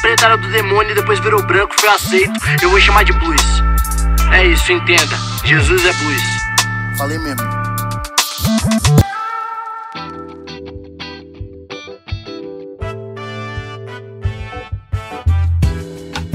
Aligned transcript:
preta 0.00 0.26
era 0.26 0.36
do 0.36 0.48
demônio 0.50 0.92
e 0.92 0.94
depois 0.94 1.18
virou 1.20 1.42
branco, 1.42 1.74
foi 1.78 1.88
aceito. 1.88 2.32
Eu 2.62 2.70
vou 2.70 2.80
chamar 2.80 3.04
de 3.04 3.12
blues. 3.12 3.42
É 4.32 4.46
isso, 4.46 4.72
entenda. 4.72 5.16
Jesus 5.44 5.84
é 5.84 5.92
blues. 5.92 6.22
Falei 6.96 7.18
mesmo. 7.18 7.42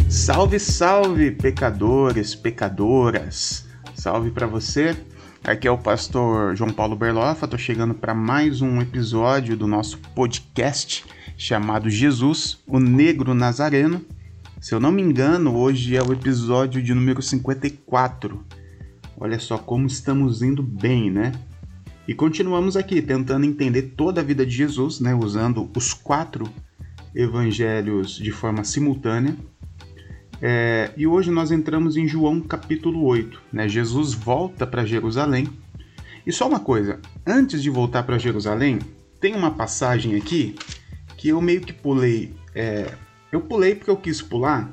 Salve, 0.09 0.59
salve, 0.59 1.31
pecadores, 1.31 2.35
pecadoras. 2.35 3.65
Salve 3.95 4.31
para 4.31 4.45
você. 4.45 4.95
Aqui 5.43 5.67
é 5.67 5.71
o 5.71 5.77
pastor 5.77 6.55
João 6.55 6.71
Paulo 6.71 6.95
Berlofa. 6.95 7.47
Tô 7.47 7.57
chegando 7.57 7.93
para 7.93 8.13
mais 8.13 8.61
um 8.61 8.81
episódio 8.81 9.55
do 9.55 9.65
nosso 9.65 9.97
podcast 10.13 11.05
chamado 11.37 11.89
Jesus, 11.89 12.59
o 12.67 12.77
Negro 12.79 13.33
Nazareno. 13.33 14.05
Se 14.59 14.75
eu 14.75 14.79
não 14.79 14.91
me 14.91 15.01
engano, 15.01 15.55
hoje 15.55 15.95
é 15.95 16.03
o 16.03 16.11
episódio 16.11 16.83
de 16.83 16.93
número 16.93 17.21
54. 17.21 18.45
Olha 19.17 19.39
só 19.39 19.57
como 19.57 19.87
estamos 19.87 20.41
indo 20.41 20.61
bem, 20.61 21.09
né? 21.09 21.31
E 22.05 22.13
continuamos 22.13 22.75
aqui 22.75 23.01
tentando 23.01 23.45
entender 23.45 23.93
toda 23.95 24.19
a 24.19 24.23
vida 24.23 24.45
de 24.45 24.51
Jesus, 24.51 24.99
né, 24.99 25.15
usando 25.15 25.69
os 25.75 25.93
quatro 25.93 26.51
evangelhos 27.15 28.17
de 28.17 28.31
forma 28.31 28.63
simultânea. 28.65 29.35
É, 30.41 30.91
e 30.95 31.05
hoje 31.05 31.31
nós 31.31 31.51
entramos 31.51 31.97
em 31.97 32.07
João 32.07 32.39
capítulo 32.39 33.03
8. 33.03 33.41
Né? 33.51 33.67
Jesus 33.67 34.13
volta 34.13 34.65
para 34.65 34.85
Jerusalém. 34.85 35.47
E 36.25 36.31
só 36.31 36.47
uma 36.47 36.59
coisa: 36.59 36.99
antes 37.25 37.61
de 37.61 37.69
voltar 37.69 38.03
para 38.03 38.17
Jerusalém, 38.17 38.79
tem 39.19 39.35
uma 39.35 39.51
passagem 39.51 40.15
aqui 40.15 40.55
que 41.17 41.29
eu 41.29 41.41
meio 41.41 41.61
que 41.61 41.73
pulei. 41.73 42.33
É, 42.55 42.93
eu 43.31 43.41
pulei 43.41 43.75
porque 43.75 43.91
eu 43.91 43.97
quis 43.97 44.21
pular, 44.21 44.71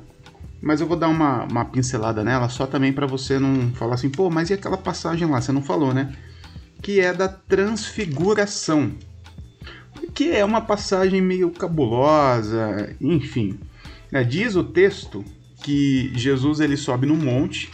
mas 0.61 0.79
eu 0.79 0.87
vou 0.87 0.97
dar 0.97 1.09
uma, 1.09 1.43
uma 1.43 1.65
pincelada 1.65 2.23
nela 2.23 2.49
só 2.49 2.65
também 2.65 2.93
para 2.93 3.05
você 3.05 3.37
não 3.37 3.71
falar 3.73 3.95
assim, 3.95 4.09
pô, 4.09 4.29
mas 4.29 4.49
e 4.49 4.53
aquela 4.53 4.77
passagem 4.77 5.27
lá? 5.27 5.41
Você 5.41 5.51
não 5.51 5.61
falou, 5.61 5.93
né? 5.93 6.15
Que 6.81 6.99
é 6.99 7.13
da 7.13 7.27
transfiguração. 7.27 8.91
Que 10.13 10.31
é 10.31 10.43
uma 10.43 10.61
passagem 10.61 11.21
meio 11.21 11.51
cabulosa, 11.51 12.95
enfim. 13.01 13.59
É, 14.11 14.23
diz 14.23 14.55
o 14.55 14.63
texto 14.63 15.23
que 15.63 16.11
Jesus 16.15 16.59
ele 16.59 16.77
sobe 16.77 17.05
no 17.05 17.15
monte 17.15 17.69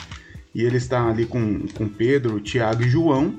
e 0.54 0.62
ele 0.64 0.78
está 0.78 1.08
ali 1.08 1.26
com, 1.26 1.68
com 1.74 1.88
Pedro, 1.88 2.40
Tiago 2.40 2.84
e 2.84 2.90
João. 2.90 3.36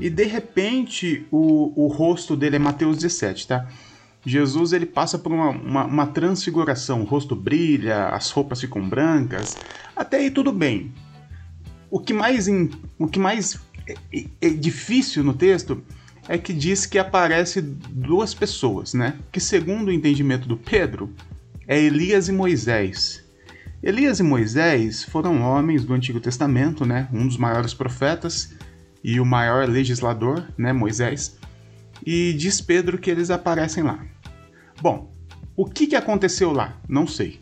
E 0.00 0.08
de 0.08 0.24
repente 0.24 1.26
o, 1.30 1.84
o 1.84 1.86
rosto 1.86 2.36
dele 2.36 2.56
é 2.56 2.58
Mateus 2.58 2.98
17, 2.98 3.46
tá? 3.46 3.68
Jesus 4.24 4.72
ele 4.72 4.86
passa 4.86 5.18
por 5.18 5.32
uma, 5.32 5.50
uma, 5.50 5.84
uma, 5.84 6.06
transfiguração, 6.06 7.02
o 7.02 7.04
rosto 7.04 7.34
brilha, 7.34 8.08
as 8.08 8.30
roupas 8.30 8.60
ficam 8.60 8.88
brancas, 8.88 9.56
até 9.96 10.18
aí 10.18 10.30
tudo 10.30 10.52
bem. 10.52 10.92
O 11.90 11.98
que 11.98 12.14
mais, 12.14 12.46
in, 12.48 12.70
o 12.98 13.06
que 13.06 13.18
mais 13.18 13.60
é, 13.86 13.94
é, 14.14 14.26
é 14.40 14.50
difícil 14.50 15.24
no 15.24 15.34
texto 15.34 15.82
é 16.28 16.38
que 16.38 16.52
diz 16.52 16.86
que 16.86 16.98
aparece 16.98 17.60
duas 17.60 18.32
pessoas, 18.32 18.94
né? 18.94 19.18
Que 19.30 19.40
segundo 19.40 19.88
o 19.88 19.92
entendimento 19.92 20.46
do 20.46 20.56
Pedro, 20.56 21.12
é 21.66 21.78
Elias 21.80 22.28
e 22.28 22.32
Moisés. 22.32 23.21
Elias 23.82 24.20
e 24.20 24.22
Moisés 24.22 25.02
foram 25.02 25.42
homens 25.42 25.84
do 25.84 25.92
Antigo 25.92 26.20
Testamento, 26.20 26.86
né? 26.86 27.08
Um 27.12 27.26
dos 27.26 27.36
maiores 27.36 27.74
profetas 27.74 28.54
e 29.02 29.18
o 29.18 29.26
maior 29.26 29.68
legislador, 29.68 30.46
né? 30.56 30.72
Moisés. 30.72 31.36
E 32.06 32.32
diz 32.34 32.60
Pedro 32.60 32.96
que 32.96 33.10
eles 33.10 33.28
aparecem 33.28 33.82
lá. 33.82 33.98
Bom, 34.80 35.12
o 35.56 35.64
que, 35.64 35.88
que 35.88 35.96
aconteceu 35.96 36.52
lá? 36.52 36.76
Não 36.88 37.08
sei. 37.08 37.40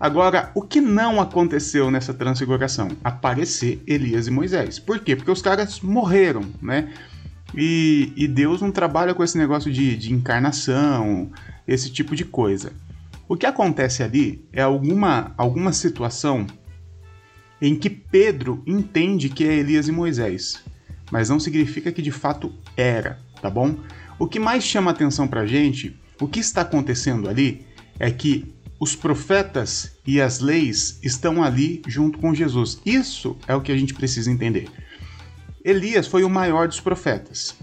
Agora, 0.00 0.50
o 0.54 0.62
que 0.62 0.80
não 0.80 1.20
aconteceu 1.20 1.90
nessa 1.90 2.14
transfiguração? 2.14 2.88
Aparecer 3.04 3.82
Elias 3.86 4.26
e 4.26 4.30
Moisés. 4.30 4.78
Por 4.78 4.98
quê? 5.00 5.14
Porque 5.14 5.30
os 5.30 5.42
caras 5.42 5.80
morreram, 5.80 6.42
né? 6.60 6.90
E, 7.54 8.14
e 8.16 8.26
Deus 8.26 8.62
não 8.62 8.72
trabalha 8.72 9.14
com 9.14 9.22
esse 9.22 9.36
negócio 9.36 9.70
de, 9.70 9.94
de 9.94 10.12
encarnação, 10.12 11.30
esse 11.68 11.90
tipo 11.90 12.16
de 12.16 12.24
coisa. 12.24 12.72
O 13.28 13.36
que 13.36 13.46
acontece 13.46 14.02
ali 14.02 14.46
é 14.52 14.62
alguma, 14.62 15.34
alguma 15.36 15.72
situação 15.72 16.46
em 17.60 17.74
que 17.74 17.90
Pedro 17.90 18.62
entende 18.66 19.28
que 19.28 19.44
é 19.44 19.54
Elias 19.54 19.88
e 19.88 19.92
Moisés, 19.92 20.62
mas 21.10 21.28
não 21.28 21.40
significa 21.40 21.90
que 21.90 22.02
de 22.02 22.12
fato 22.12 22.52
era, 22.76 23.18
tá 23.40 23.50
bom? 23.50 23.76
O 24.18 24.26
que 24.26 24.38
mais 24.38 24.62
chama 24.62 24.90
atenção 24.90 25.26
pra 25.26 25.46
gente 25.46 25.98
o 26.20 26.26
que 26.26 26.40
está 26.40 26.62
acontecendo 26.62 27.28
ali 27.28 27.66
é 27.98 28.10
que 28.10 28.54
os 28.80 28.94
profetas 28.94 29.96
e 30.06 30.20
as 30.20 30.40
leis 30.40 30.98
estão 31.02 31.42
ali 31.42 31.82
junto 31.86 32.18
com 32.18 32.34
Jesus. 32.34 32.80
Isso 32.84 33.36
é 33.46 33.54
o 33.54 33.60
que 33.60 33.72
a 33.72 33.76
gente 33.76 33.94
precisa 33.94 34.30
entender. 34.30 34.68
Elias 35.64 36.06
foi 36.06 36.24
o 36.24 36.30
maior 36.30 36.68
dos 36.68 36.80
profetas 36.80 37.56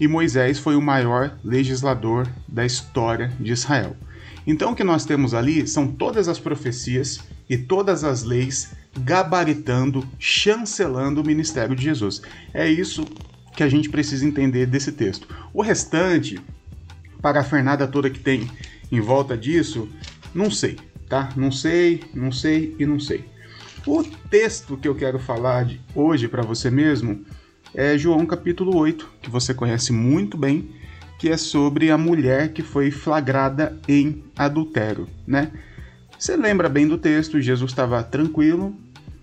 e 0.00 0.08
Moisés 0.08 0.58
foi 0.58 0.76
o 0.76 0.82
maior 0.82 1.38
legislador 1.44 2.26
da 2.48 2.64
história 2.64 3.28
de 3.38 3.52
Israel. 3.52 3.96
Então 4.46 4.72
o 4.72 4.74
que 4.74 4.84
nós 4.84 5.04
temos 5.04 5.34
ali 5.34 5.66
são 5.66 5.86
todas 5.86 6.28
as 6.28 6.38
profecias 6.38 7.20
e 7.48 7.58
todas 7.58 8.04
as 8.04 8.22
leis 8.22 8.72
gabaritando, 8.98 10.06
chancelando 10.18 11.20
o 11.20 11.26
ministério 11.26 11.76
de 11.76 11.82
Jesus. 11.82 12.22
É 12.52 12.68
isso 12.68 13.04
que 13.54 13.62
a 13.62 13.68
gente 13.68 13.88
precisa 13.88 14.26
entender 14.26 14.66
desse 14.66 14.92
texto. 14.92 15.28
O 15.52 15.62
restante 15.62 16.40
parafernada 17.20 17.86
toda 17.86 18.10
que 18.10 18.18
tem 18.18 18.48
em 18.90 19.00
volta 19.00 19.36
disso, 19.36 19.88
não 20.34 20.50
sei, 20.50 20.78
tá? 21.08 21.30
Não 21.36 21.52
sei, 21.52 22.02
não 22.14 22.32
sei 22.32 22.74
e 22.78 22.86
não 22.86 22.98
sei. 22.98 23.24
O 23.86 24.02
texto 24.02 24.76
que 24.76 24.88
eu 24.88 24.94
quero 24.94 25.18
falar 25.18 25.64
de 25.64 25.80
hoje 25.94 26.28
para 26.28 26.42
você 26.42 26.70
mesmo 26.70 27.24
é 27.74 27.96
João 27.96 28.26
capítulo 28.26 28.76
8, 28.76 29.08
que 29.22 29.30
você 29.30 29.54
conhece 29.54 29.92
muito 29.92 30.36
bem, 30.36 30.70
que 31.20 31.28
é 31.28 31.36
sobre 31.36 31.92
a 31.92 31.96
mulher 31.96 32.52
que 32.52 32.62
foi 32.62 32.90
flagrada 32.90 33.78
em 33.86 34.24
adultério, 34.36 35.06
né? 35.24 35.52
Você 36.18 36.36
lembra 36.36 36.68
bem 36.68 36.88
do 36.88 36.98
texto, 36.98 37.40
Jesus 37.40 37.70
estava 37.70 38.02
tranquilo, 38.02 38.74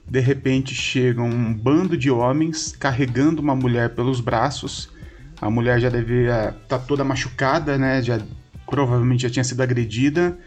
de 0.09 0.21
repente 0.21 0.73
chega 0.73 1.21
um 1.21 1.53
bando 1.53 1.97
de 1.97 2.09
homens 2.09 2.71
carregando 2.71 3.41
uma 3.41 3.55
mulher 3.55 3.93
pelos 3.95 4.21
braços 4.21 4.95
a 5.39 5.49
mulher 5.49 5.79
já 5.79 5.89
devia 5.89 6.49
estar 6.49 6.61
tá 6.67 6.79
toda 6.79 7.03
machucada, 7.03 7.77
né? 7.77 8.01
Já 8.01 8.19
provavelmente 8.65 9.23
já 9.23 9.29
tinha 9.29 9.43
sido 9.43 9.61
agredida. 9.61 10.37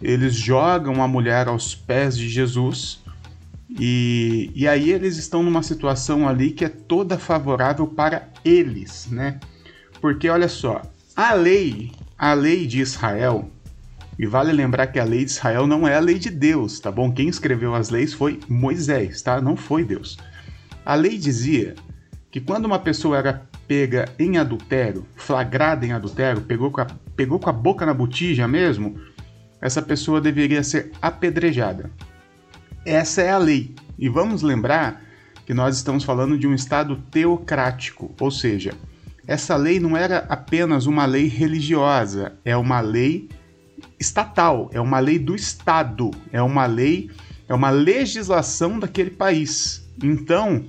Eles 0.00 0.34
jogam 0.34 1.02
a 1.02 1.08
mulher 1.08 1.46
aos 1.46 1.74
pés 1.74 2.16
de 2.16 2.28
Jesus. 2.28 3.00
E, 3.68 4.50
e 4.54 4.66
aí 4.66 4.90
eles 4.90 5.16
estão 5.16 5.42
numa 5.42 5.62
situação 5.62 6.26
ali 6.26 6.50
que 6.50 6.64
é 6.64 6.68
toda 6.68 7.18
favorável 7.18 7.86
para 7.86 8.28
eles, 8.44 9.06
né? 9.10 9.38
Porque 10.00 10.28
olha 10.28 10.48
só, 10.48 10.82
a 11.14 11.34
lei, 11.34 11.92
a 12.18 12.32
lei 12.32 12.66
de 12.66 12.80
Israel, 12.80 13.50
e 14.18 14.26
vale 14.26 14.52
lembrar 14.52 14.86
que 14.86 14.98
a 14.98 15.04
lei 15.04 15.24
de 15.24 15.30
Israel 15.30 15.66
não 15.66 15.86
é 15.86 15.96
a 15.96 16.00
lei 16.00 16.18
de 16.18 16.30
Deus, 16.30 16.80
tá 16.80 16.90
bom? 16.90 17.12
Quem 17.12 17.28
escreveu 17.28 17.74
as 17.74 17.90
leis 17.90 18.12
foi 18.12 18.40
Moisés, 18.48 19.22
tá? 19.22 19.40
Não 19.40 19.56
foi 19.56 19.84
Deus. 19.84 20.18
A 20.84 20.94
lei 20.94 21.18
dizia 21.18 21.74
que 22.30 22.40
quando 22.40 22.64
uma 22.64 22.78
pessoa 22.78 23.18
era 23.18 23.48
pega 23.66 24.08
em 24.18 24.36
adultério, 24.36 25.06
flagrada 25.14 25.86
em 25.86 25.92
adultério, 25.92 26.42
pegou 26.42 26.72
com, 26.72 26.80
a, 26.80 26.86
pegou 27.14 27.38
com 27.38 27.48
a 27.48 27.52
boca 27.52 27.86
na 27.86 27.94
botija 27.94 28.48
mesmo, 28.48 29.00
essa 29.60 29.80
pessoa 29.80 30.20
deveria 30.20 30.62
ser 30.64 30.90
apedrejada. 31.00 31.90
Essa 32.84 33.22
é 33.22 33.30
a 33.30 33.38
lei. 33.38 33.74
E 33.96 34.08
vamos 34.08 34.42
lembrar 34.42 35.02
que 35.46 35.54
nós 35.54 35.76
estamos 35.76 36.02
falando 36.02 36.36
de 36.36 36.46
um 36.46 36.54
Estado 36.54 36.96
teocrático, 37.10 38.12
ou 38.18 38.30
seja, 38.30 38.72
essa 39.30 39.54
lei 39.54 39.78
não 39.78 39.96
era 39.96 40.26
apenas 40.28 40.86
uma 40.86 41.06
lei 41.06 41.28
religiosa, 41.28 42.32
é 42.44 42.56
uma 42.56 42.80
lei 42.80 43.28
estatal, 43.96 44.68
é 44.72 44.80
uma 44.80 44.98
lei 44.98 45.20
do 45.20 45.36
Estado, 45.36 46.10
é 46.32 46.42
uma 46.42 46.66
lei, 46.66 47.08
é 47.48 47.54
uma 47.54 47.70
legislação 47.70 48.80
daquele 48.80 49.10
país. 49.10 49.88
Então, 50.02 50.64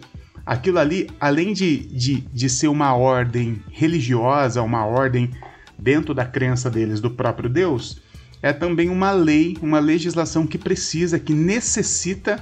aquilo 0.45 0.77
ali, 0.77 1.09
além 1.19 1.53
de, 1.53 1.87
de, 1.87 2.21
de 2.21 2.49
ser 2.49 2.67
uma 2.67 2.93
ordem 2.93 3.63
religiosa, 3.71 4.61
uma 4.61 4.85
ordem 4.85 5.31
dentro 5.75 6.13
da 6.13 6.23
crença 6.23 6.69
deles 6.69 7.01
do 7.01 7.09
próprio 7.09 7.49
Deus, 7.49 7.99
é 8.43 8.53
também 8.53 8.89
uma 8.89 9.11
lei, 9.11 9.57
uma 9.59 9.79
legislação 9.79 10.45
que 10.45 10.59
precisa, 10.59 11.17
que 11.17 11.33
necessita 11.33 12.37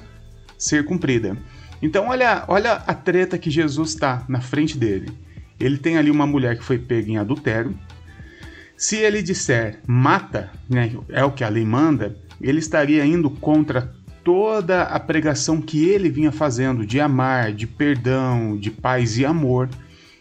ser 0.57 0.83
cumprida. 0.83 1.38
Então 1.81 2.09
olha, 2.09 2.44
olha 2.49 2.73
a 2.73 2.94
treta 2.94 3.38
que 3.38 3.49
Jesus 3.49 3.91
está 3.91 4.25
na 4.27 4.41
frente 4.41 4.77
dele. 4.77 5.28
Ele 5.59 5.77
tem 5.77 5.97
ali 5.97 6.09
uma 6.09 6.25
mulher 6.25 6.57
que 6.57 6.63
foi 6.63 6.77
pega 6.77 7.11
em 7.11 7.17
adultério. 7.17 7.75
Se 8.77 8.95
ele 8.95 9.21
disser 9.21 9.79
mata, 9.85 10.50
né, 10.69 10.95
é 11.09 11.23
o 11.25 11.31
que 11.31 11.44
a 11.44 11.50
lei 11.50 11.65
manda, 11.65 12.15
ele 12.41 12.59
estaria 12.59 13.06
indo 13.06 13.29
contra 13.29 13.94
toda 14.23 14.83
a 14.83 15.00
pregação 15.00 15.61
que 15.61 15.83
ele 15.85 16.09
vinha 16.09 16.31
fazendo 16.31 16.85
de 16.85 17.00
amar, 17.00 17.51
de 17.51 17.67
perdão, 17.67 18.57
de 18.57 18.71
paz 18.71 19.17
e 19.17 19.25
amor. 19.25 19.69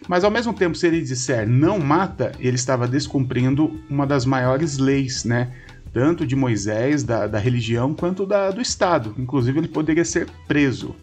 Mas 0.09 0.25
ao 0.25 0.31
mesmo 0.31 0.53
tempo, 0.53 0.77
se 0.77 0.87
ele 0.87 1.03
disser 1.03 1.47
não 1.49 1.79
mata, 1.79 2.33
ele 2.41 2.57
estava 2.57 2.89
descumprindo 2.89 3.81
uma 3.89 4.07
das 4.07 4.25
maiores 4.25 4.79
leis, 4.79 5.25
né, 5.25 5.53
tanto 5.93 6.27
de 6.27 6.35
Moisés, 6.35 7.05
da, 7.05 7.27
da 7.27 7.39
religião, 7.39 7.95
quanto 7.95 8.27
da, 8.27 8.51
do 8.51 8.61
Estado. 8.61 9.15
Inclusive, 9.19 9.59
ele 9.59 9.69
poderia 9.69 10.05
ser 10.05 10.27
preso. 10.47 10.97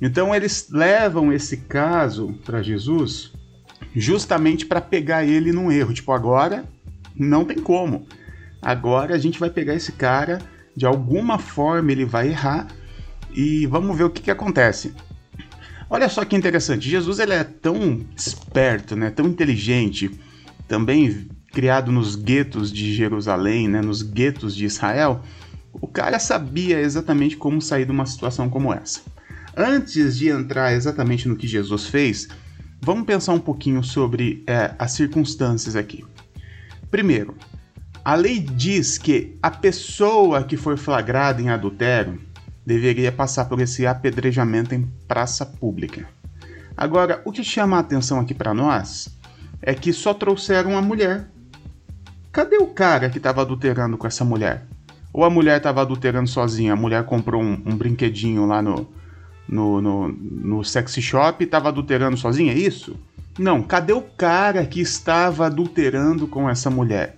Então, 0.00 0.34
eles 0.34 0.68
levam 0.70 1.32
esse 1.32 1.58
caso 1.58 2.34
para 2.44 2.62
Jesus 2.62 3.32
justamente 3.94 4.66
para 4.66 4.80
pegar 4.80 5.24
ele 5.24 5.52
num 5.52 5.70
erro. 5.70 5.92
Tipo, 5.92 6.12
agora 6.12 6.64
não 7.14 7.44
tem 7.44 7.58
como. 7.58 8.06
Agora 8.60 9.14
a 9.14 9.18
gente 9.18 9.38
vai 9.38 9.50
pegar 9.50 9.74
esse 9.74 9.92
cara, 9.92 10.38
de 10.76 10.86
alguma 10.86 11.38
forma 11.38 11.92
ele 11.92 12.04
vai 12.04 12.28
errar 12.28 12.68
e 13.34 13.66
vamos 13.66 13.96
ver 13.96 14.04
o 14.04 14.10
que, 14.10 14.22
que 14.22 14.30
acontece. 14.30 14.92
Olha 15.90 16.08
só 16.08 16.24
que 16.24 16.36
interessante, 16.36 16.88
Jesus 16.88 17.18
ele 17.18 17.32
é 17.32 17.44
tão 17.44 18.04
esperto, 18.14 18.94
né, 18.94 19.10
tão 19.10 19.26
inteligente, 19.26 20.10
também 20.66 21.28
criado 21.52 21.90
nos 21.90 22.14
guetos 22.14 22.70
de 22.70 22.92
Jerusalém, 22.94 23.68
né, 23.68 23.80
nos 23.80 24.02
guetos 24.02 24.54
de 24.54 24.66
Israel, 24.66 25.22
o 25.72 25.86
cara 25.86 26.18
sabia 26.18 26.78
exatamente 26.78 27.36
como 27.36 27.62
sair 27.62 27.86
de 27.86 27.90
uma 27.90 28.04
situação 28.04 28.50
como 28.50 28.72
essa. 28.72 29.00
Antes 29.56 30.18
de 30.18 30.28
entrar 30.28 30.74
exatamente 30.74 31.26
no 31.26 31.36
que 31.36 31.46
Jesus 31.46 31.86
fez, 31.86 32.28
vamos 32.80 33.04
pensar 33.04 33.32
um 33.32 33.40
pouquinho 33.40 33.82
sobre 33.82 34.42
é, 34.46 34.74
as 34.78 34.92
circunstâncias 34.92 35.76
aqui. 35.76 36.04
Primeiro, 36.90 37.34
a 38.04 38.14
lei 38.14 38.38
diz 38.40 38.96
que 38.96 39.36
a 39.42 39.50
pessoa 39.50 40.42
que 40.42 40.56
for 40.56 40.78
flagrada 40.78 41.42
em 41.42 41.50
adultério 41.50 42.20
deveria 42.64 43.12
passar 43.12 43.46
por 43.46 43.60
esse 43.60 43.86
apedrejamento 43.86 44.74
em 44.74 44.82
praça 45.06 45.44
pública. 45.44 46.08
Agora, 46.76 47.20
o 47.24 47.32
que 47.32 47.42
chama 47.42 47.76
a 47.76 47.80
atenção 47.80 48.20
aqui 48.20 48.32
para 48.32 48.54
nós 48.54 49.08
é 49.60 49.74
que 49.74 49.92
só 49.92 50.14
trouxeram 50.14 50.76
a 50.76 50.82
mulher. 50.82 51.28
Cadê 52.30 52.56
o 52.56 52.68
cara 52.68 53.10
que 53.10 53.18
estava 53.18 53.42
adulterando 53.42 53.98
com 53.98 54.06
essa 54.06 54.24
mulher? 54.24 54.64
Ou 55.12 55.24
a 55.24 55.30
mulher 55.30 55.56
estava 55.56 55.82
adulterando 55.82 56.28
sozinha, 56.28 56.74
a 56.74 56.76
mulher 56.76 57.04
comprou 57.04 57.42
um, 57.42 57.60
um 57.66 57.76
brinquedinho 57.76 58.46
lá 58.46 58.62
no, 58.62 58.86
no, 59.48 59.80
no, 59.80 60.08
no 60.08 60.64
sexy 60.64 61.00
shop 61.00 61.42
e 61.42 61.46
estava 61.46 61.68
adulterando 61.68 62.16
sozinha, 62.16 62.52
é 62.52 62.58
isso? 62.58 62.96
Não, 63.38 63.62
cadê 63.62 63.92
o 63.92 64.02
cara 64.02 64.66
que 64.66 64.80
estava 64.80 65.46
adulterando 65.46 66.26
com 66.26 66.48
essa 66.50 66.68
mulher? 66.68 67.16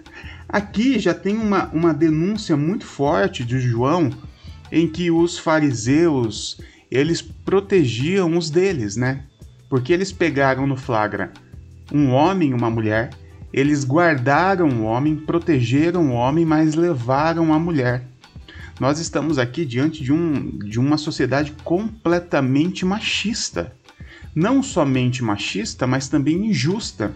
Aqui 0.49 0.99
já 0.99 1.15
tem 1.15 1.37
uma, 1.37 1.69
uma 1.73 1.95
denúncia 1.95 2.57
muito 2.57 2.85
forte 2.85 3.45
de 3.45 3.59
João 3.59 4.11
em 4.71 4.87
que 4.87 5.11
os 5.11 5.39
fariseus 5.39 6.61
eles 6.91 7.23
protegiam 7.23 8.37
os 8.37 8.51
deles, 8.51 8.97
né? 8.97 9.25
Porque 9.69 9.93
eles 9.93 10.13
pegaram 10.13 10.67
no 10.67 10.77
flagra 10.77 11.33
um 11.93 12.11
homem 12.11 12.51
e 12.51 12.55
uma 12.55 12.71
mulher, 12.71 13.11
eles 13.53 13.85
guardaram 13.85 14.69
o 14.69 14.83
homem, 14.85 15.17
protegeram 15.17 16.11
o 16.11 16.13
homem, 16.13 16.45
mas 16.45 16.75
levaram 16.75 17.53
a 17.53 17.59
mulher. 17.59 18.05
Nós 18.81 18.99
estamos 18.99 19.39
aqui 19.39 19.67
diante 19.67 20.03
de, 20.03 20.11
um, 20.11 20.59
de 20.59 20.81
uma 20.81 20.97
sociedade 20.97 21.53
completamente 21.63 22.83
machista. 22.83 23.77
Não 24.35 24.63
somente 24.63 25.23
machista, 25.23 25.87
mas 25.87 26.09
também 26.09 26.47
injusta. 26.47 27.13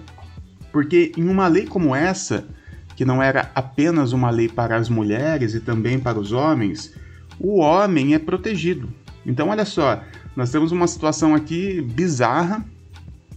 Porque 0.70 1.10
em 1.16 1.26
uma 1.26 1.48
lei 1.48 1.64
como 1.64 1.94
essa, 1.94 2.46
que 2.94 3.02
não 3.02 3.22
era 3.22 3.50
apenas 3.54 4.12
uma 4.12 4.28
lei 4.28 4.46
para 4.46 4.76
as 4.76 4.90
mulheres 4.90 5.54
e 5.54 5.60
também 5.60 5.98
para 5.98 6.20
os 6.20 6.32
homens, 6.32 6.92
o 7.40 7.60
homem 7.60 8.12
é 8.12 8.18
protegido. 8.18 8.92
Então, 9.24 9.48
olha 9.48 9.64
só, 9.64 10.04
nós 10.36 10.50
temos 10.50 10.70
uma 10.70 10.86
situação 10.86 11.34
aqui 11.34 11.80
bizarra 11.80 12.62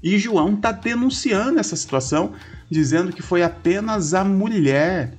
e 0.03 0.17
João 0.17 0.53
está 0.53 0.73
denunciando 0.73 1.59
essa 1.59 1.77
situação, 1.77 2.33
dizendo 2.69 3.13
que 3.13 3.21
foi 3.21 3.41
apenas 3.41 4.13
a 4.13 4.25
mulher 4.25 5.13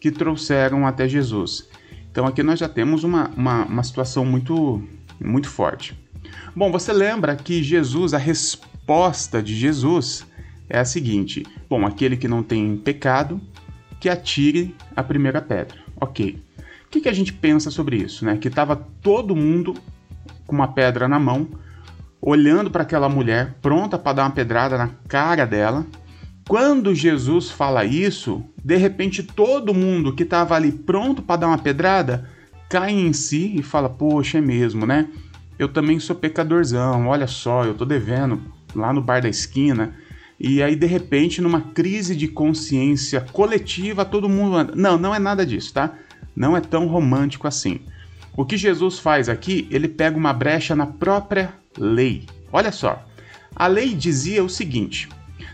que 0.00 0.10
trouxeram 0.10 0.86
até 0.86 1.06
Jesus. 1.06 1.68
Então, 2.18 2.26
aqui 2.26 2.42
nós 2.42 2.58
já 2.58 2.68
temos 2.68 3.04
uma, 3.04 3.30
uma, 3.36 3.64
uma 3.64 3.82
situação 3.84 4.24
muito, 4.24 4.82
muito 5.20 5.48
forte. 5.48 5.96
Bom, 6.52 6.68
você 6.72 6.92
lembra 6.92 7.36
que 7.36 7.62
Jesus, 7.62 8.12
a 8.12 8.18
resposta 8.18 9.40
de 9.40 9.54
Jesus 9.54 10.26
é 10.68 10.80
a 10.80 10.84
seguinte: 10.84 11.46
bom, 11.70 11.86
aquele 11.86 12.16
que 12.16 12.26
não 12.26 12.42
tem 12.42 12.76
pecado, 12.76 13.40
que 14.00 14.08
atire 14.08 14.74
a 14.96 15.02
primeira 15.04 15.40
pedra. 15.40 15.78
Ok. 16.00 16.42
O 16.86 16.88
que, 16.90 17.02
que 17.02 17.08
a 17.08 17.12
gente 17.12 17.32
pensa 17.32 17.70
sobre 17.70 17.98
isso? 17.98 18.24
Né? 18.24 18.36
Que 18.36 18.48
estava 18.48 18.74
todo 18.74 19.36
mundo 19.36 19.74
com 20.44 20.56
uma 20.56 20.66
pedra 20.66 21.06
na 21.06 21.20
mão, 21.20 21.46
olhando 22.20 22.68
para 22.68 22.82
aquela 22.82 23.08
mulher, 23.08 23.54
pronta 23.62 23.96
para 23.96 24.14
dar 24.14 24.22
uma 24.24 24.32
pedrada 24.32 24.76
na 24.76 24.88
cara 25.06 25.46
dela. 25.46 25.86
Quando 26.48 26.94
Jesus 26.94 27.50
fala 27.50 27.84
isso, 27.84 28.42
de 28.64 28.76
repente 28.76 29.22
todo 29.22 29.74
mundo 29.74 30.14
que 30.14 30.24
estava 30.24 30.56
ali 30.56 30.72
pronto 30.72 31.22
para 31.22 31.36
dar 31.36 31.46
uma 31.48 31.58
pedrada 31.58 32.28
cai 32.68 32.90
em 32.90 33.12
si 33.12 33.54
e 33.56 33.62
fala: 33.62 33.88
Poxa, 33.88 34.38
é 34.38 34.40
mesmo, 34.40 34.86
né? 34.86 35.08
Eu 35.58 35.68
também 35.68 36.00
sou 36.00 36.16
pecadorzão, 36.16 37.06
olha 37.06 37.26
só, 37.26 37.64
eu 37.64 37.74
tô 37.74 37.84
devendo 37.84 38.40
lá 38.74 38.92
no 38.92 39.02
bar 39.02 39.20
da 39.20 39.28
esquina. 39.28 39.94
E 40.40 40.62
aí, 40.62 40.74
de 40.74 40.86
repente, 40.86 41.40
numa 41.40 41.60
crise 41.60 42.16
de 42.16 42.28
consciência 42.28 43.20
coletiva, 43.32 44.04
todo 44.04 44.28
mundo 44.28 44.56
anda. 44.56 44.72
Não, 44.74 44.96
não 44.96 45.14
é 45.14 45.18
nada 45.18 45.44
disso, 45.44 45.74
tá? 45.74 45.94
não 46.38 46.56
é 46.56 46.60
tão 46.60 46.86
romântico 46.86 47.48
assim. 47.48 47.80
O 48.36 48.44
que 48.44 48.56
Jesus 48.56 49.00
faz 49.00 49.28
aqui, 49.28 49.66
ele 49.70 49.88
pega 49.88 50.16
uma 50.16 50.32
brecha 50.32 50.76
na 50.76 50.86
própria 50.86 51.52
lei. 51.76 52.24
Olha 52.52 52.70
só, 52.70 53.04
a 53.54 53.66
lei 53.66 53.92
dizia 53.92 54.44
o 54.44 54.48
seguinte: 54.48 55.08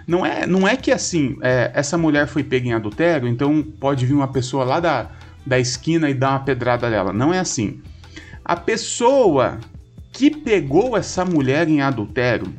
não 0.06 0.24
é, 0.24 0.46
não 0.46 0.68
é 0.68 0.76
que 0.76 0.92
assim, 0.92 1.36
é, 1.42 1.70
essa 1.74 1.96
mulher 1.96 2.26
foi 2.26 2.42
pega 2.42 2.68
em 2.68 2.72
adultério, 2.72 3.28
então 3.28 3.62
pode 3.62 4.04
vir 4.04 4.14
uma 4.14 4.28
pessoa 4.28 4.64
lá 4.64 4.80
da, 4.80 5.10
da 5.46 5.58
esquina 5.58 6.10
e 6.10 6.14
dar 6.14 6.30
uma 6.30 6.40
pedrada 6.40 6.90
nela. 6.90 7.12
Não 7.12 7.32
é 7.32 7.38
assim. 7.38 7.80
A 8.44 8.56
pessoa 8.56 9.58
que 10.12 10.30
pegou 10.30 10.96
essa 10.96 11.24
mulher 11.24 11.68
em 11.68 11.80
adultério, 11.80 12.52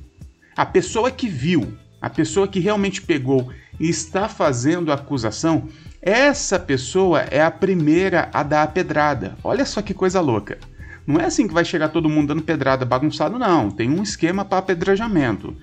a 0.56 0.65
pessoa 0.65 1.12
que 1.12 1.27
viu, 1.27 1.77
a 2.01 2.09
pessoa 2.09 2.47
que 2.47 2.59
realmente 2.59 3.01
pegou 3.01 3.51
e 3.80 3.89
está 3.89 4.27
fazendo 4.27 4.92
a 4.92 4.95
acusação, 4.95 5.68
essa 6.01 6.59
pessoa 6.59 7.21
é 7.21 7.42
a 7.42 7.51
primeira 7.51 8.30
a 8.33 8.44
dar 8.44 8.63
a 8.63 8.68
pedrada. 8.68 9.38
Olha 9.44 9.65
só 9.65 9.81
que 9.81 9.94
coisa 9.94 10.19
louca. 10.21 10.57
Não 11.06 11.19
é 11.19 11.25
assim 11.25 11.47
que 11.47 11.53
vai 11.53 11.63
chegar 11.63 11.89
todo 11.89 12.09
mundo 12.09 12.30
dando 12.30 12.42
pedrada 12.42 12.86
bagunçado, 12.86 13.38
não. 13.38 13.69
Tem 13.69 13.89
um 13.89 14.01
esquema 14.01 14.44
para 14.44 14.57
apedrejamento. 14.57 15.56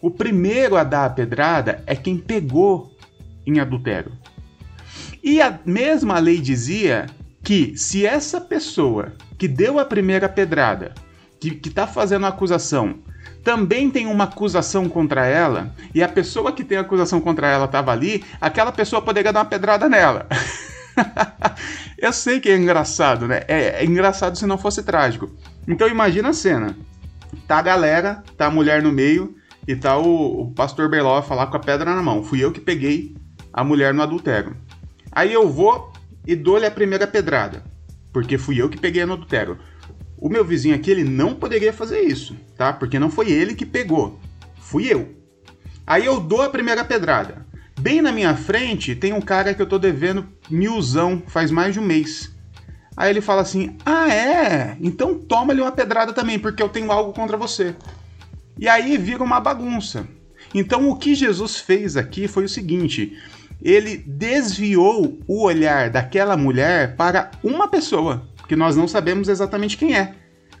O 0.00 0.10
primeiro 0.10 0.76
a 0.76 0.84
dar 0.84 1.06
a 1.06 1.10
pedrada 1.10 1.82
é 1.86 1.96
quem 1.96 2.16
pegou 2.16 2.96
em 3.46 3.58
adultério. 3.58 4.12
E 5.22 5.42
a 5.42 5.58
mesma 5.64 6.18
lei 6.18 6.40
dizia 6.40 7.06
que 7.42 7.76
se 7.76 8.06
essa 8.06 8.40
pessoa 8.40 9.14
que 9.36 9.48
deu 9.48 9.78
a 9.78 9.84
primeira 9.84 10.28
pedrada, 10.28 10.94
que 11.40 11.60
está 11.68 11.86
fazendo 11.86 12.26
a 12.26 12.28
acusação, 12.28 12.98
também 13.42 13.90
tem 13.90 14.06
uma 14.06 14.24
acusação 14.24 14.88
contra 14.88 15.26
ela, 15.26 15.74
e 15.94 16.02
a 16.02 16.08
pessoa 16.08 16.52
que 16.52 16.62
tem 16.62 16.78
a 16.78 16.82
acusação 16.82 17.20
contra 17.20 17.48
ela 17.48 17.64
estava 17.64 17.92
ali, 17.92 18.24
aquela 18.40 18.70
pessoa 18.70 19.02
poderia 19.02 19.32
dar 19.32 19.40
uma 19.40 19.46
pedrada 19.46 19.88
nela. 19.88 20.26
Eu 21.98 22.12
sei 22.12 22.40
que 22.40 22.48
é 22.48 22.56
engraçado, 22.56 23.26
né? 23.26 23.42
É, 23.48 23.80
é, 23.80 23.84
engraçado 23.84 24.36
se 24.36 24.46
não 24.46 24.58
fosse 24.58 24.82
trágico. 24.82 25.30
Então 25.66 25.88
imagina 25.88 26.28
a 26.28 26.32
cena. 26.32 26.76
Tá 27.46 27.58
a 27.58 27.62
galera, 27.62 28.22
tá 28.36 28.46
a 28.46 28.50
mulher 28.50 28.82
no 28.82 28.92
meio 28.92 29.37
e 29.68 29.76
tá 29.76 29.98
o, 29.98 30.40
o 30.40 30.50
pastor 30.52 30.88
Berló 30.88 31.20
falar 31.20 31.48
com 31.48 31.58
a 31.58 31.60
pedra 31.60 31.94
na 31.94 32.02
mão. 32.02 32.24
Fui 32.24 32.42
eu 32.42 32.50
que 32.50 32.58
peguei 32.58 33.14
a 33.52 33.62
mulher 33.62 33.92
no 33.92 34.02
adultério. 34.02 34.56
Aí 35.12 35.30
eu 35.30 35.46
vou 35.46 35.92
e 36.26 36.34
dou-lhe 36.34 36.64
a 36.64 36.70
primeira 36.70 37.06
pedrada, 37.06 37.62
porque 38.10 38.38
fui 38.38 38.60
eu 38.60 38.70
que 38.70 38.78
peguei 38.78 39.04
no 39.04 39.12
adultério. 39.12 39.58
O 40.16 40.30
meu 40.30 40.42
vizinho 40.42 40.74
aqui, 40.74 40.90
ele 40.90 41.04
não 41.04 41.34
poderia 41.34 41.70
fazer 41.70 42.00
isso, 42.00 42.34
tá? 42.56 42.72
Porque 42.72 42.98
não 42.98 43.10
foi 43.10 43.30
ele 43.30 43.54
que 43.54 43.66
pegou, 43.66 44.18
fui 44.56 44.90
eu. 44.90 45.14
Aí 45.86 46.06
eu 46.06 46.18
dou 46.18 46.40
a 46.40 46.48
primeira 46.48 46.82
pedrada. 46.82 47.46
Bem 47.78 48.00
na 48.00 48.10
minha 48.10 48.34
frente 48.34 48.94
tem 48.94 49.12
um 49.12 49.20
cara 49.20 49.52
que 49.52 49.60
eu 49.60 49.68
tô 49.68 49.78
devendo 49.78 50.26
milzão 50.48 51.22
faz 51.26 51.50
mais 51.50 51.74
de 51.74 51.80
um 51.80 51.84
mês. 51.84 52.34
Aí 52.96 53.10
ele 53.10 53.20
fala 53.20 53.42
assim: 53.42 53.76
Ah, 53.84 54.12
é? 54.12 54.78
Então 54.80 55.14
toma-lhe 55.18 55.60
uma 55.60 55.70
pedrada 55.70 56.12
também, 56.12 56.38
porque 56.38 56.62
eu 56.62 56.68
tenho 56.70 56.90
algo 56.90 57.12
contra 57.12 57.36
você. 57.36 57.76
E 58.58 58.68
aí 58.68 58.96
vira 58.98 59.22
uma 59.22 59.40
bagunça. 59.40 60.06
Então 60.54 60.88
o 60.88 60.96
que 60.96 61.14
Jesus 61.14 61.56
fez 61.56 61.96
aqui 61.96 62.26
foi 62.26 62.44
o 62.44 62.48
seguinte: 62.48 63.16
ele 63.62 63.96
desviou 63.96 65.18
o 65.26 65.42
olhar 65.42 65.90
daquela 65.90 66.36
mulher 66.36 66.96
para 66.96 67.30
uma 67.42 67.68
pessoa 67.68 68.26
que 68.48 68.56
nós 68.56 68.74
não 68.76 68.88
sabemos 68.88 69.28
exatamente 69.28 69.76
quem 69.76 69.94
é, 69.94 70.14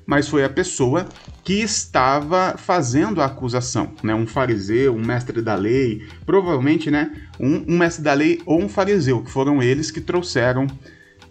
mas 0.06 0.28
foi 0.28 0.44
a 0.44 0.48
pessoa 0.48 1.08
que 1.42 1.54
estava 1.54 2.54
fazendo 2.58 3.22
a 3.22 3.24
acusação, 3.24 3.92
né? 4.02 4.14
Um 4.14 4.26
fariseu, 4.26 4.94
um 4.94 5.04
mestre 5.04 5.40
da 5.40 5.54
lei, 5.54 6.06
provavelmente, 6.26 6.90
né? 6.90 7.10
Um, 7.40 7.64
um 7.66 7.78
mestre 7.78 8.04
da 8.04 8.12
lei 8.12 8.42
ou 8.44 8.62
um 8.62 8.68
fariseu, 8.68 9.22
que 9.22 9.30
foram 9.30 9.62
eles 9.62 9.90
que 9.90 10.00
trouxeram 10.00 10.66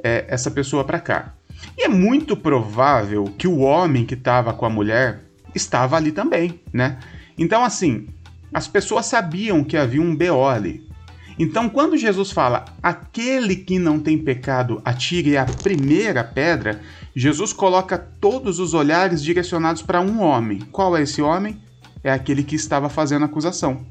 é, 0.04 0.26
essa 0.28 0.50
pessoa 0.50 0.84
para 0.84 1.00
cá. 1.00 1.36
E 1.78 1.84
é 1.84 1.88
muito 1.88 2.36
provável 2.36 3.26
que 3.38 3.48
o 3.48 3.60
homem 3.60 4.06
que 4.06 4.16
estava 4.16 4.54
com 4.54 4.66
a 4.66 4.70
mulher 4.70 5.27
estava 5.58 5.98
ali 5.98 6.12
também, 6.12 6.62
né? 6.72 6.98
Então, 7.38 7.64
assim, 7.64 8.08
as 8.54 8.68
pessoas 8.68 9.06
sabiam 9.06 9.64
que 9.64 9.76
havia 9.76 10.02
um 10.02 10.16
BO 10.16 10.46
ali. 10.46 10.88
Então, 11.40 11.70
quando 11.70 11.98
Jesus 11.98 12.32
fala, 12.32 12.66
aquele 12.82 13.56
que 13.56 13.78
não 13.78 14.00
tem 14.00 14.18
pecado 14.18 14.82
atire 14.84 15.38
a 15.38 15.46
primeira 15.46 16.24
pedra, 16.24 16.82
Jesus 17.16 17.54
coloca 17.54 17.98
todos 17.98 18.60
os 18.60 18.74
olhares 18.74 19.22
direcionados 19.22 19.84
para 19.84 20.02
um 20.02 20.22
homem. 20.22 20.60
Qual 20.72 20.98
é 20.98 21.04
esse 21.04 21.22
homem? 21.22 21.62
É 22.04 22.12
aquele 22.12 22.44
que 22.44 22.56
estava 22.56 22.90
fazendo 22.90 23.24
a 23.24 23.26
acusação. 23.26 23.86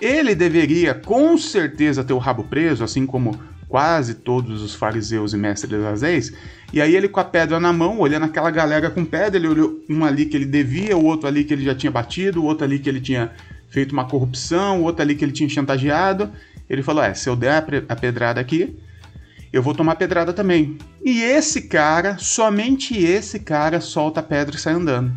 Ele 0.00 0.34
deveria, 0.34 0.94
com 0.94 1.38
certeza, 1.38 2.04
ter 2.04 2.12
o 2.12 2.18
rabo 2.18 2.44
preso, 2.44 2.84
assim 2.84 3.06
como 3.06 3.38
quase 3.68 4.14
todos 4.14 4.62
os 4.62 4.74
fariseus 4.74 5.32
e 5.32 5.36
mestres 5.36 5.80
das 5.80 6.00
leis. 6.00 6.32
E 6.72 6.80
aí 6.80 6.96
ele 6.96 7.08
com 7.08 7.20
a 7.20 7.24
pedra 7.24 7.60
na 7.60 7.72
mão, 7.72 7.98
olhando 8.00 8.24
aquela 8.24 8.50
galera 8.50 8.90
com 8.90 9.04
pedra, 9.04 9.36
ele 9.38 9.48
olhou 9.48 9.80
um 9.88 10.04
ali 10.04 10.26
que 10.26 10.36
ele 10.36 10.46
devia, 10.46 10.96
o 10.96 11.04
outro 11.04 11.28
ali 11.28 11.44
que 11.44 11.52
ele 11.52 11.64
já 11.64 11.74
tinha 11.74 11.92
batido, 11.92 12.42
o 12.42 12.44
outro 12.44 12.64
ali 12.64 12.78
que 12.78 12.88
ele 12.88 13.00
tinha 13.00 13.30
feito 13.68 13.92
uma 13.92 14.06
corrupção, 14.06 14.80
o 14.80 14.84
outro 14.84 15.02
ali 15.02 15.14
que 15.14 15.24
ele 15.24 15.32
tinha 15.32 15.48
chantageado. 15.48 16.30
Ele 16.68 16.82
falou: 16.82 17.02
É, 17.02 17.12
se 17.12 17.28
eu 17.28 17.36
der 17.36 17.64
a 17.88 17.96
pedrada 17.96 18.40
aqui, 18.40 18.76
eu 19.52 19.62
vou 19.62 19.74
tomar 19.74 19.96
pedrada 19.96 20.32
também. 20.32 20.78
E 21.04 21.20
esse 21.20 21.62
cara, 21.62 22.16
somente 22.18 22.96
esse 22.96 23.38
cara, 23.38 23.80
solta 23.80 24.20
a 24.20 24.22
pedra 24.22 24.56
e 24.56 24.58
sai 24.58 24.74
andando. 24.74 25.12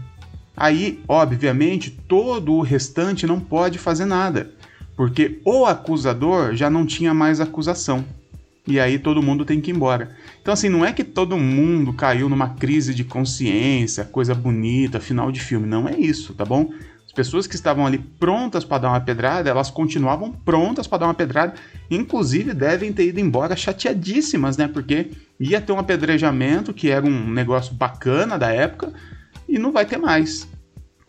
Aí, 0.56 1.02
obviamente, 1.08 1.90
todo 1.90 2.54
o 2.54 2.62
restante 2.62 3.26
não 3.26 3.40
pode 3.40 3.80
fazer 3.80 4.06
nada, 4.06 4.52
porque 4.96 5.40
o 5.46 5.66
acusador 5.66 6.54
já 6.54 6.70
não 6.70 6.86
tinha 6.86 7.14
mais 7.14 7.40
acusação 7.40 8.06
e 8.68 8.80
aí 8.80 9.00
todo 9.00 9.24
mundo 9.24 9.44
tem 9.44 9.60
que 9.60 9.72
ir 9.72 9.76
embora. 9.76 10.16
Então, 10.42 10.54
assim, 10.54 10.70
não 10.70 10.86
é 10.86 10.94
que 10.94 11.04
todo 11.04 11.38
mundo 11.38 11.94
caiu 11.94 12.30
numa 12.30 12.50
crise 12.50 12.94
de 12.94 13.04
consciência, 13.04 14.06
coisa 14.06 14.36
bonita, 14.36 15.00
final 15.00 15.32
de 15.32 15.40
filme. 15.40 15.68
Não 15.68 15.88
é 15.88 15.98
isso, 15.98 16.34
tá 16.34 16.46
bom? 16.46 16.72
As 17.06 17.14
pessoas 17.14 17.46
que 17.46 17.56
estavam 17.56 17.86
ali 17.86 17.98
prontas 17.98 18.64
para 18.64 18.84
dar 18.84 18.90
uma 18.90 19.02
pedrada, 19.02 19.50
elas 19.50 19.70
continuavam 19.70 20.32
prontas 20.32 20.88
para 20.88 21.00
dar 21.00 21.08
uma 21.08 21.14
pedrada, 21.14 21.56
inclusive 21.90 22.54
devem 22.54 22.94
ter 22.94 23.08
ido 23.08 23.20
embora 23.20 23.54
chateadíssimas, 23.54 24.56
né? 24.56 24.68
Porque 24.68 25.12
ia 25.38 25.60
ter 25.60 25.74
um 25.74 25.80
apedrejamento, 25.80 26.74
que 26.74 26.90
era 26.90 27.06
um 27.06 27.30
negócio 27.30 27.74
bacana 27.74 28.40
da 28.40 28.50
época, 28.54 28.94
e 29.50 29.60
não 29.60 29.74
vai 29.74 29.86
ter 29.86 29.98
mais. 29.98 30.48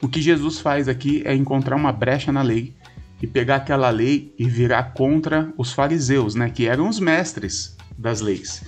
O 0.02 0.08
que 0.08 0.20
Jesus 0.20 0.58
faz 0.58 0.88
aqui 0.88 1.22
é 1.24 1.36
encontrar 1.36 1.76
uma 1.76 1.92
brecha 1.92 2.32
na 2.32 2.42
lei 2.42 2.74
e 3.22 3.26
pegar 3.26 3.56
aquela 3.56 3.88
lei 3.88 4.34
e 4.36 4.48
virar 4.48 4.92
contra 4.94 5.52
os 5.56 5.72
fariseus, 5.72 6.34
né, 6.34 6.50
que 6.50 6.66
eram 6.66 6.88
os 6.88 6.98
mestres 6.98 7.76
das 7.96 8.20
leis. 8.20 8.64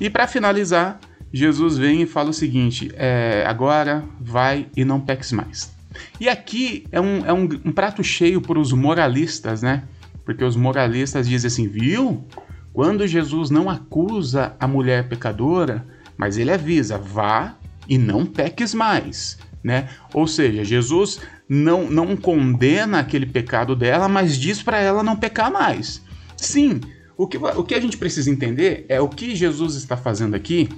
E 0.00 0.08
para 0.08 0.28
finalizar, 0.28 1.00
Jesus 1.32 1.76
vem 1.76 2.02
e 2.02 2.06
fala 2.06 2.30
o 2.30 2.32
seguinte: 2.34 2.90
é, 2.94 3.44
agora 3.46 4.04
vai 4.20 4.68
e 4.76 4.84
não 4.84 5.00
peques 5.00 5.32
mais. 5.32 5.72
E 6.20 6.28
aqui 6.28 6.86
é 6.92 7.00
um, 7.00 7.26
é 7.26 7.32
um, 7.32 7.48
um 7.64 7.72
prato 7.72 8.02
cheio 8.02 8.40
para 8.40 8.58
os 8.58 8.72
moralistas, 8.72 9.60
né? 9.60 9.82
Porque 10.24 10.44
os 10.44 10.54
moralistas 10.54 11.28
dizem 11.28 11.48
assim, 11.48 11.68
viu? 11.68 12.24
Quando 12.72 13.06
Jesus 13.06 13.50
não 13.50 13.68
acusa 13.68 14.54
a 14.60 14.68
mulher 14.68 15.08
pecadora, 15.08 15.84
mas 16.16 16.38
ele 16.38 16.52
avisa, 16.52 16.96
vá 16.96 17.56
e 17.88 17.98
não 17.98 18.24
peques 18.24 18.72
mais 18.72 19.36
né? 19.62 19.88
Ou 20.12 20.26
seja, 20.26 20.64
Jesus 20.64 21.20
não, 21.52 21.90
não 21.90 22.16
condena 22.16 23.00
aquele 23.00 23.26
pecado 23.26 23.74
dela, 23.74 24.08
mas 24.08 24.38
diz 24.38 24.62
para 24.62 24.78
ela 24.78 25.02
não 25.02 25.16
pecar 25.16 25.50
mais. 25.50 26.00
Sim, 26.36 26.80
o 27.16 27.26
que, 27.26 27.36
o 27.36 27.64
que 27.64 27.74
a 27.74 27.80
gente 27.80 27.98
precisa 27.98 28.30
entender 28.30 28.86
é 28.88 29.00
o 29.00 29.08
que 29.08 29.34
Jesus 29.34 29.74
está 29.74 29.96
fazendo 29.96 30.36
aqui 30.36 30.68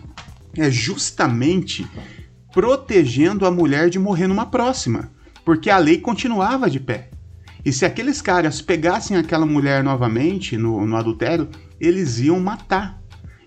é 0.56 0.70
justamente 0.70 1.86
protegendo 2.54 3.44
a 3.44 3.50
mulher 3.50 3.90
de 3.90 3.98
morrer 3.98 4.26
numa 4.26 4.46
próxima, 4.46 5.12
porque 5.44 5.68
a 5.68 5.76
lei 5.76 5.98
continuava 5.98 6.70
de 6.70 6.80
pé. 6.80 7.10
E 7.62 7.70
se 7.70 7.84
aqueles 7.84 8.22
caras 8.22 8.62
pegassem 8.62 9.18
aquela 9.18 9.44
mulher 9.44 9.84
novamente 9.84 10.56
no, 10.56 10.86
no 10.86 10.96
adultério, 10.96 11.50
eles 11.78 12.18
iam 12.18 12.40
matar. 12.40 12.98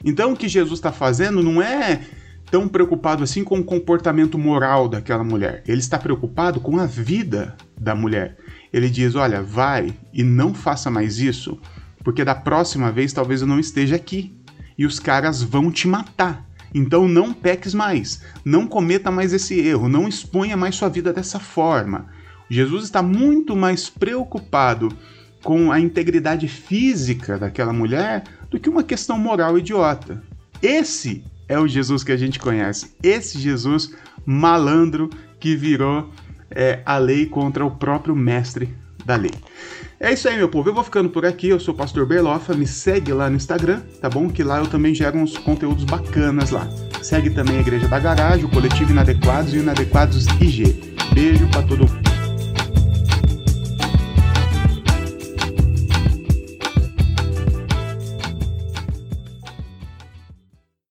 Então 0.04 0.34
o 0.34 0.38
que 0.38 0.48
Jesus 0.48 0.78
está 0.78 0.92
fazendo 0.92 1.42
não 1.42 1.60
é 1.60 2.02
tão 2.56 2.70
preocupado 2.70 3.22
assim 3.22 3.44
com 3.44 3.60
o 3.60 3.64
comportamento 3.66 4.38
moral 4.38 4.88
daquela 4.88 5.26
mulher. 5.26 5.62
Ele 5.68 5.80
está 5.80 6.00
preocupado 6.00 6.62
com 6.62 6.80
a 6.80 6.86
vida 6.86 7.54
da 7.78 7.94
mulher. 7.94 8.38
Ele 8.72 8.90
diz: 8.90 9.14
Olha, 9.14 9.42
vai 9.42 9.94
e 10.14 10.24
não 10.24 10.54
faça 10.54 10.90
mais 10.90 11.20
isso, 11.20 11.60
porque 12.02 12.24
da 12.24 12.34
próxima 12.34 12.94
vez 12.94 13.12
talvez 13.12 13.42
eu 13.42 13.48
não 13.48 13.60
esteja 13.60 13.98
aqui 13.98 14.34
e 14.78 14.86
os 14.86 15.02
caras 15.02 15.44
vão 15.44 15.70
te 15.70 15.86
matar. 15.86 16.50
Então 16.74 17.10
não 17.10 17.34
peques 17.34 17.74
mais, 17.74 18.22
não 18.46 18.68
cometa 18.68 19.12
mais 19.12 19.34
esse 19.34 19.60
erro, 19.60 19.90
não 19.90 20.08
exponha 20.08 20.56
mais 20.56 20.76
sua 20.76 20.88
vida 20.88 21.12
dessa 21.12 21.42
forma. 21.42 22.06
Jesus 22.50 22.86
está 22.86 23.02
muito 23.02 23.54
mais 23.54 23.90
preocupado 23.90 24.88
com 25.44 25.74
a 25.74 25.78
integridade 25.78 26.48
física 26.48 27.38
daquela 27.38 27.74
mulher 27.74 28.24
do 28.50 28.58
que 28.58 28.70
uma 28.70 28.82
questão 28.82 29.20
moral 29.20 29.58
idiota. 29.58 30.24
Esse 30.62 31.22
é 31.48 31.60
o 31.60 31.68
Jesus 31.68 32.04
que 32.04 32.12
a 32.12 32.18
gente 32.18 32.40
conhece. 32.40 32.96
Esse 33.02 33.40
Jesus 33.40 33.92
malandro 34.26 35.10
que 35.40 35.56
virou 35.56 36.10
é, 36.50 36.80
a 36.86 36.98
lei 36.98 37.26
contra 37.26 37.66
o 37.66 37.72
próprio 37.72 38.16
mestre 38.16 38.70
da 39.06 39.16
lei. 39.16 39.32
É 40.00 40.12
isso 40.12 40.28
aí, 40.28 40.38
meu 40.38 40.50
povo. 40.50 40.70
Eu 40.70 40.74
vou 40.74 40.84
ficando 40.84 41.10
por 41.10 41.26
aqui. 41.26 41.48
Eu 41.48 41.60
sou 41.60 41.74
o 41.74 41.78
Pastor 41.78 42.06
Berlofa. 42.06 42.54
Me 42.54 42.68
segue 42.68 43.14
lá 43.14 43.30
no 43.30 43.36
Instagram, 43.36 43.82
tá 44.02 44.10
bom? 44.10 44.30
Que 44.30 44.44
lá 44.44 44.60
eu 44.60 44.68
também 44.68 44.94
gero 44.94 45.18
uns 45.18 45.38
conteúdos 45.38 45.84
bacanas 45.86 46.52
lá. 46.52 46.68
Segue 47.02 47.30
também 47.30 47.58
a 47.58 47.62
Igreja 47.62 47.88
da 47.88 48.00
Garagem, 48.00 48.46
o 48.46 48.50
Coletivo 48.50 48.92
Inadequados 48.92 49.54
e 49.54 49.58
Inadequados 49.58 50.26
IG. 50.42 50.96
Beijo 51.14 51.48
para 51.50 51.64
todo 51.64 51.88
mundo. 51.88 52.05